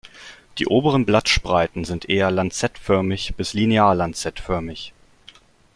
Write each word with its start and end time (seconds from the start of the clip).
Die 0.57 0.65
oberen 0.65 1.05
Blattspreiten 1.05 1.85
sind 1.85 2.09
eher 2.09 2.31
lanzettförmig 2.31 3.35
bis 3.35 3.53
linear-lanzettförmig. 3.53 4.93